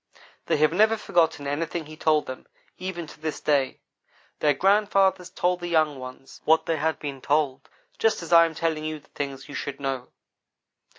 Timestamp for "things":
9.09-9.47